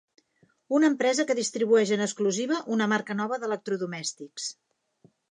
[0.75, 4.49] Una empresa que distribueix en exclusiva una marca nova d'electrodomèstics.